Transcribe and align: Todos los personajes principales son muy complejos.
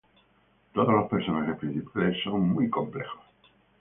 Todos 0.73 0.95
los 0.95 1.07
personajes 1.11 1.57
principales 1.59 2.17
son 2.23 2.41
muy 2.49 2.71
complejos. 2.71 3.21